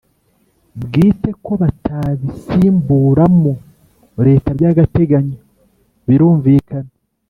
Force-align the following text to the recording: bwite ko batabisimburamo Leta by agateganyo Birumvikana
bwite 0.81 1.29
ko 1.45 1.51
batabisimburamo 1.61 3.53
Leta 4.25 4.49
by 4.57 4.65
agateganyo 4.71 5.37
Birumvikana 6.07 6.91